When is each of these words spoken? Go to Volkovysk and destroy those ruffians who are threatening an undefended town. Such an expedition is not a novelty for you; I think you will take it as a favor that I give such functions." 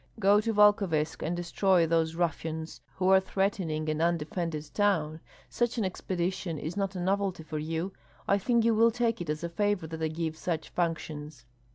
Go 0.19 0.41
to 0.41 0.51
Volkovysk 0.51 1.21
and 1.21 1.37
destroy 1.37 1.85
those 1.85 2.15
ruffians 2.15 2.81
who 2.95 3.09
are 3.09 3.19
threatening 3.19 3.87
an 3.87 4.01
undefended 4.01 4.67
town. 4.73 5.19
Such 5.47 5.77
an 5.77 5.85
expedition 5.85 6.57
is 6.57 6.75
not 6.75 6.95
a 6.95 6.99
novelty 6.99 7.43
for 7.43 7.59
you; 7.59 7.93
I 8.27 8.39
think 8.39 8.65
you 8.65 8.73
will 8.73 8.89
take 8.89 9.21
it 9.21 9.29
as 9.29 9.43
a 9.43 9.49
favor 9.49 9.85
that 9.85 10.01
I 10.01 10.07
give 10.07 10.35
such 10.37 10.69
functions." 10.69 11.45